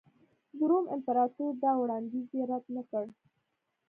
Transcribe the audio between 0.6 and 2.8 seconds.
روم امپراتور دا وړاندیز یې رد